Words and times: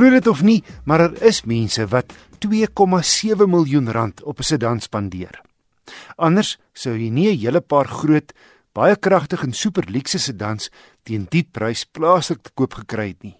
Glo 0.00 0.08
dit 0.08 0.26
of 0.32 0.40
nie, 0.40 0.62
maar 0.88 1.02
daar 1.02 1.12
er 1.12 1.26
is 1.28 1.42
mense 1.44 1.84
wat 1.92 2.14
2,7 2.40 3.44
miljoen 3.44 3.90
rand 3.92 4.22
op 4.22 4.38
'n 4.38 4.42
sedan 4.42 4.80
spandeer. 4.80 5.42
Anders 6.16 6.58
sou 6.72 6.96
jy 6.96 7.10
nie 7.10 7.28
'n 7.28 7.38
hele 7.38 7.60
paar 7.60 7.84
groot, 7.84 8.32
baie 8.72 8.96
kragtige 8.96 9.46
en 9.46 9.52
super 9.52 9.84
luukse 9.90 10.18
sedans 10.18 10.70
teen 11.02 11.26
die 11.28 11.42
prys 11.52 11.84
plaaslik 11.84 12.42
te 12.42 12.50
koop 12.54 12.74
gekry 12.74 13.08
het 13.08 13.22
nie. 13.22 13.36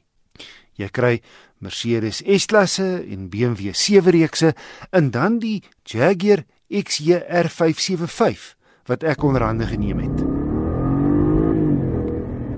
Jy 0.75 0.89
kry 0.89 1.23
Mercedes 1.59 2.23
S-klasse 2.27 3.07
en 3.11 3.31
BMW 3.31 3.73
7-reekse 3.73 4.55
en 4.91 5.11
dan 5.11 5.39
die 5.39 5.63
Jaguar 5.85 6.45
XJR 6.69 7.49
575 7.49 8.57
wat 8.85 9.03
ek 9.03 9.23
onder 9.23 9.43
hande 9.43 9.67
geneem 9.67 9.99
het. 9.99 10.19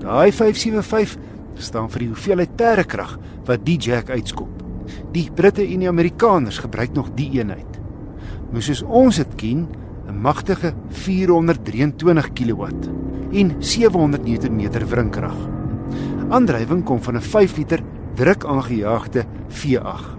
Daai 0.03 0.31
575 0.31 1.32
staan 1.55 1.89
vir 1.89 1.99
die 1.99 2.09
hoeveelheid 2.11 2.57
terrekrag 2.57 3.17
wat 3.45 3.65
die 3.65 3.77
Jag 3.81 4.09
uitskop. 4.09 4.49
Die 5.13 5.29
Britte 5.31 5.63
en 5.63 5.79
die 5.79 5.89
Amerikaners 5.89 6.59
gebruik 6.63 6.93
nog 6.93 7.13
die 7.15 7.29
eenheid. 7.39 7.79
Moes 8.51 8.65
soos 8.69 8.83
ons 8.83 9.17
dit 9.17 9.35
ken, 9.35 9.67
'n 10.07 10.21
magtige 10.21 10.73
423 10.89 12.33
kW 12.33 12.63
en 13.33 13.55
700 13.59 14.23
Nm 14.25 14.85
wrinkrag. 14.89 15.37
Aandrywing 16.29 16.83
kom 16.83 17.01
van 17.01 17.15
'n 17.15 17.21
5 17.21 17.57
liter 17.57 17.83
druk 18.15 18.45
aangejaagde 18.45 19.25
V8. 19.47 20.17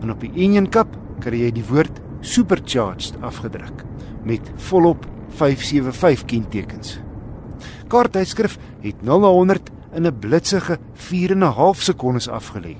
En 0.00 0.10
op 0.10 0.20
die 0.20 0.32
engine 0.34 0.68
kap 0.68 0.88
kry 1.20 1.40
jy 1.40 1.50
die 1.52 1.64
woord 1.68 2.00
supercharged 2.20 3.16
afgedruk 3.20 3.84
met 4.24 4.50
volop 4.56 5.06
575 5.28 6.24
kentekens. 6.24 6.98
Kaarttydskrif 7.88 8.58
het 8.80 9.02
0 9.02 9.20
na 9.20 9.26
100 9.26 9.70
in 9.92 10.06
'n 10.06 10.18
blitsige 10.18 10.78
4 10.94 11.30
en 11.30 11.44
'n 11.44 11.52
half 11.52 11.82
sekondes 11.82 12.28
afgelê 12.28 12.76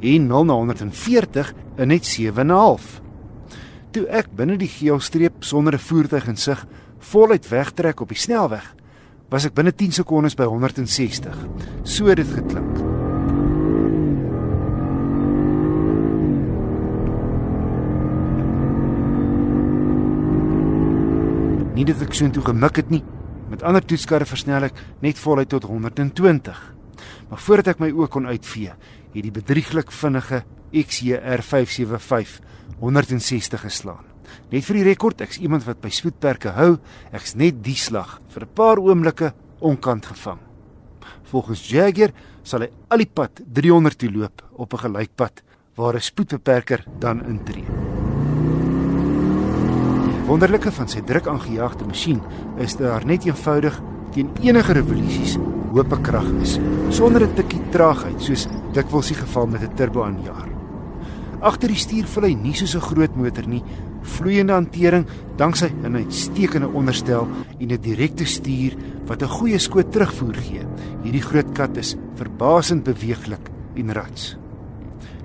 en 0.00 0.26
0 0.26 0.44
na 0.44 0.52
140 0.52 1.52
in 1.76 1.88
net 1.88 2.06
7 2.06 2.40
en 2.40 2.46
'n 2.46 2.56
half. 2.56 3.00
Toe 3.90 4.06
ek 4.06 4.26
binne 4.34 4.56
die 4.56 4.68
geelstreep 4.68 5.44
sonder 5.44 5.74
'n 5.74 5.78
voertuig 5.78 6.26
in 6.26 6.36
sig 6.36 6.66
voluit 6.98 7.48
wegtrek 7.48 8.00
op 8.00 8.08
die 8.08 8.18
snelweg, 8.18 8.74
was 9.28 9.44
ek 9.44 9.54
binne 9.54 9.74
10 9.74 9.92
sekondes 9.92 10.34
by 10.34 10.44
160. 10.44 11.36
So 11.82 12.06
het 12.06 12.16
dit 12.16 12.26
geklink. 12.26 12.76
Nie 21.74 21.84
dat 21.84 22.02
ek 22.02 22.14
so 22.14 22.24
intoe 22.24 22.44
gemik 22.44 22.76
het 22.76 22.90
nie, 22.90 23.02
Met 23.50 23.64
ander 23.66 23.82
toetskarre 23.82 24.28
versnel 24.28 24.68
ek 24.68 24.78
net 25.02 25.18
voluit 25.18 25.48
tot 25.50 25.66
120. 25.66 26.60
Maar 27.30 27.42
voordat 27.46 27.74
ek 27.74 27.82
my 27.82 27.90
oë 27.90 28.08
kon 28.12 28.28
uitvee, 28.30 28.76
het 29.10 29.24
die 29.26 29.34
bedrieglik 29.34 29.90
vinnige 29.90 30.44
XJR 30.70 31.42
575 31.42 32.38
160 32.78 33.64
geslaan. 33.66 34.06
Net 34.52 34.62
vir 34.66 34.78
die 34.78 34.86
rekord, 34.86 35.20
ek's 35.24 35.40
iemand 35.42 35.66
wat 35.66 35.80
by 35.82 35.90
spoedperke 35.90 36.54
hou, 36.54 36.76
ek's 37.10 37.34
net 37.34 37.58
die 37.64 37.74
slag 37.74 38.20
vir 38.30 38.46
'n 38.46 38.54
paar 38.54 38.78
oomblikke 38.78 39.34
onkant 39.58 40.06
gevang. 40.06 40.38
Volgens 41.30 41.68
Jagger 41.68 42.12
sal 42.42 42.62
hy 42.62 42.70
al 42.88 42.98
die 42.98 43.10
pad 43.10 43.42
300 43.44 43.98
toe 43.98 44.10
loop 44.10 44.42
op 44.52 44.74
'n 44.74 44.82
gelykpad 44.86 45.42
waar 45.76 45.94
'n 45.94 46.00
spoedbeperker 46.00 46.84
dan 46.98 47.24
intree 47.26 47.79
wonderlike 50.30 50.70
van 50.70 50.86
sy 50.86 51.00
druk 51.02 51.26
aangejaagde 51.26 51.88
masjien 51.88 52.20
is 52.62 52.76
dat 52.78 52.86
daar 52.86 53.06
net 53.08 53.24
eenvoudig 53.26 53.80
teen 54.14 54.28
enige 54.46 54.76
revolusies 54.76 55.32
hoop 55.72 55.90
krag 56.06 56.28
is 56.44 56.52
sonder 56.94 57.24
'n 57.26 57.34
tikkie 57.34 57.62
traagheid 57.74 58.20
soos 58.22 58.46
dikwels 58.72 59.10
die 59.10 59.18
geval 59.18 59.46
met 59.46 59.62
'n 59.62 59.74
turbo 59.74 60.04
aanjaer. 60.04 60.48
Agter 61.40 61.68
die 61.68 61.76
stuur 61.76 62.06
voel 62.06 62.24
hy 62.24 62.34
nie 62.34 62.54
soos 62.54 62.76
'n 62.76 62.80
groot 62.80 63.16
motor 63.16 63.46
nie, 63.46 63.62
vloeiende 64.02 64.52
hantering 64.52 65.06
danksy 65.36 65.66
'n 65.66 65.96
uitstekende 65.96 66.68
onderstel 66.68 67.26
en 67.58 67.72
'n 67.72 67.80
direkte 67.80 68.24
stuur 68.24 68.76
wat 69.06 69.22
'n 69.22 69.28
goeie 69.28 69.58
skoot 69.58 69.92
terugvoer 69.92 70.34
gee. 70.34 70.62
Hierdie 71.02 71.22
groot 71.22 71.52
kat 71.54 71.76
is 71.76 71.96
verbasend 72.14 72.84
beweeglik 72.84 73.50
en 73.74 73.92
rats. 73.92 74.36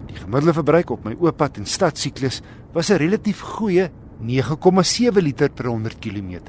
Die 0.07 0.15
gemiddelde 0.15 0.53
verbruik 0.53 0.89
op 0.89 1.03
my 1.03 1.15
ooppad 1.19 1.57
en 1.57 1.65
stadsiklus 1.65 2.41
was 2.73 2.89
'n 2.89 2.97
relatief 2.97 3.41
goeie 3.41 3.91
9,7 4.21 5.21
liter 5.21 5.49
per 5.49 5.65
100 5.65 5.99
km. 5.99 6.39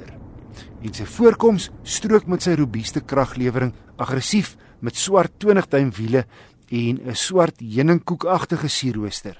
En 0.82 0.94
sy 0.94 1.04
voorkoms 1.04 1.70
strook 1.82 2.26
met 2.26 2.42
sy 2.42 2.54
robuuste 2.54 3.00
kraglewering 3.00 3.72
aggressief 3.96 4.56
met 4.80 4.96
swart 4.96 5.32
20-duim 5.44 5.90
wiele 5.96 6.26
en 6.68 7.00
'n 7.02 7.14
swart 7.14 7.60
heuningkoekagtige 7.60 8.68
sierrooster. 8.68 9.36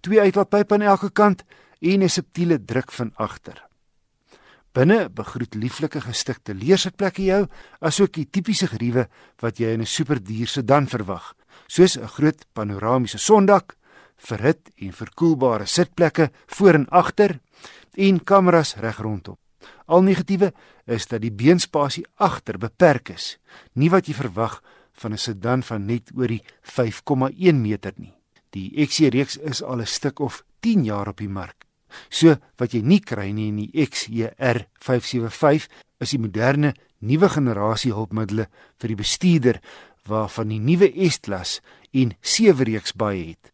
Twee 0.00 0.20
uitlaatpype 0.20 0.74
aan 0.74 0.82
elke 0.82 1.10
kant 1.10 1.44
en 1.80 2.02
'n 2.02 2.08
subtiele 2.08 2.64
druk 2.64 2.92
van 2.92 3.12
agter. 3.16 3.64
Binne 4.72 5.08
begroet 5.08 5.54
lieflike 5.54 6.00
gestikte 6.00 6.54
leersitplekke 6.54 7.22
jou, 7.22 7.46
asook 7.80 8.12
die 8.12 8.26
tipiese 8.26 8.66
geriewe 8.66 9.08
wat 9.38 9.58
jy 9.58 9.70
in 9.72 9.80
'n 9.80 9.86
superduur 9.86 10.48
sedan 10.48 10.86
verwag, 10.86 11.34
soos 11.66 11.96
'n 11.96 12.08
groot 12.08 12.44
panoramiese 12.52 13.18
sondak, 13.18 13.76
verhit 14.16 14.70
en 14.76 14.92
verkoelbare 14.92 15.66
sitplekke 15.66 16.30
voor 16.46 16.74
en 16.74 16.88
agter 16.88 17.40
en 17.94 18.24
kameras 18.24 18.74
reg 18.76 18.98
rondom. 18.98 19.36
Al 19.86 20.02
negatiewe 20.02 20.52
is 20.86 21.06
dat 21.06 21.22
die 21.24 21.32
beenspasie 21.32 22.04
agter 22.16 22.58
beperk 22.58 23.14
is, 23.14 23.38
nie 23.74 23.90
wat 23.90 24.08
jy 24.08 24.14
verwag 24.14 24.60
van 24.92 25.12
'n 25.12 25.18
sedan 25.18 25.62
van 25.62 25.86
net 25.86 26.10
oor 26.14 26.28
die 26.28 26.42
5,1 26.62 27.60
meter 27.60 27.92
nie. 27.96 28.14
Die 28.50 28.86
XC 28.86 29.10
reeks 29.10 29.36
is 29.36 29.62
al 29.62 29.80
'n 29.80 29.86
stuk 29.86 30.20
of 30.20 30.44
10 30.60 30.84
jaar 30.84 31.08
op 31.08 31.16
die 31.16 31.28
mark. 31.28 31.66
So 32.08 32.36
wat 32.56 32.72
jy 32.72 32.82
nie 32.82 33.00
kry 33.00 33.30
nie 33.30 33.48
in 33.48 33.56
die 33.56 33.86
XJR 33.86 34.66
575 34.80 35.68
is 36.00 36.10
die 36.10 36.18
moderne 36.18 36.74
nuwe 36.98 37.28
generasie 37.28 37.92
hulpmiddels 37.92 38.48
vir 38.80 38.88
die 38.88 38.98
bestuurder 38.98 39.60
waarvan 40.08 40.48
die 40.48 40.60
nuwe 40.60 40.90
S-klas 41.10 41.60
en 41.92 42.14
7 42.20 42.64
reeks 42.64 42.92
baie 42.92 43.30
het. 43.32 43.53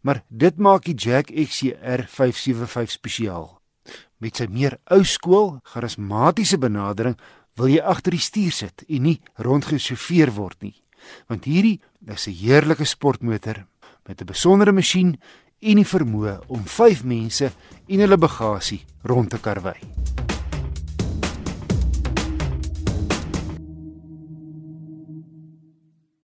Maar 0.00 0.22
dit 0.28 0.56
maak 0.56 0.84
die 0.84 0.94
Jack 0.94 1.30
XJR 1.32 2.06
575 2.08 2.90
spesiaal. 2.90 3.48
Met 4.18 4.36
sy 4.36 4.46
meer 4.48 4.78
ou 4.90 5.04
skool, 5.04 5.58
charismatiese 5.62 6.58
benadering 6.58 7.18
wil 7.56 7.68
jy 7.72 7.80
agter 7.80 8.16
die 8.16 8.22
stuur 8.22 8.52
sit 8.52 8.84
en 8.88 9.02
nie 9.08 9.20
rondgesofeer 9.36 10.32
word 10.36 10.60
nie. 10.64 10.76
Want 11.28 11.44
hierdie 11.44 11.80
is 12.06 12.26
'n 12.26 12.32
heerlike 12.32 12.84
sportmotor 12.84 13.66
met 14.06 14.20
'n 14.20 14.26
besondere 14.26 14.72
masjien 14.72 15.18
en 15.60 15.76
die 15.76 15.84
vermoë 15.84 16.40
om 16.48 16.64
5 16.64 17.04
mense 17.04 17.52
en 17.88 18.00
hulle 18.00 18.18
bagasie 18.18 18.84
rond 19.02 19.30
te 19.30 19.38
karwei. 19.38 20.15